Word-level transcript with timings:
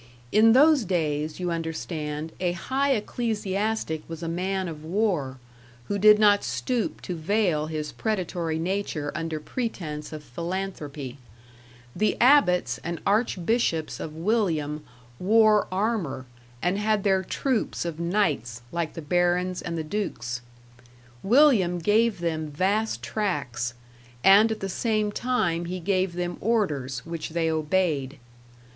In 0.31 0.53
those 0.53 0.83
days, 0.83 1.39
you 1.39 1.51
understand, 1.51 2.31
a 2.39 2.53
high 2.53 2.93
ecclesiastic 2.93 4.01
was 4.09 4.23
a 4.23 4.27
man 4.27 4.67
of 4.67 4.83
war, 4.83 5.37
who 5.89 5.99
did 5.99 6.17
not 6.17 6.43
stoop 6.43 7.01
to 7.01 7.13
veil 7.15 7.67
his 7.67 7.91
predatory 7.91 8.57
nature 8.57 9.11
under 9.13 9.39
pretense 9.39 10.11
of 10.11 10.23
philanthropy; 10.23 11.19
the 11.95 12.17
abbots 12.19 12.79
and 12.83 12.99
archbishops 13.05 13.99
of 13.99 14.15
William 14.15 14.83
wore 15.19 15.67
armor 15.71 16.25
and 16.63 16.79
had 16.79 17.03
their 17.03 17.23
troops 17.23 17.85
of 17.85 17.99
knights 17.99 18.63
like 18.71 18.95
the 18.95 19.03
barons 19.03 19.61
and 19.61 19.77
the 19.77 19.83
dukes. 19.83 20.41
William 21.21 21.77
gave 21.77 22.21
them 22.21 22.49
vast 22.49 23.03
tracts, 23.03 23.75
and 24.23 24.51
at 24.51 24.61
the 24.61 24.67
same 24.67 25.11
time 25.11 25.65
he 25.65 25.79
gave 25.79 26.13
them 26.13 26.37
orders 26.41 27.05
which 27.05 27.29
they 27.29 27.51
obeyed. 27.51 28.17